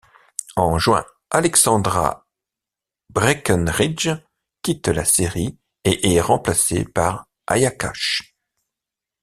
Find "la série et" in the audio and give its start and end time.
4.87-6.15